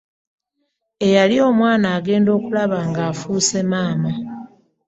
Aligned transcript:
Eyali 1.05 1.35
omwana 1.49 1.87
ogenda 1.97 2.29
okulaba 2.37 2.77
ng'afuuse 2.89 3.59
maama. 3.71 4.11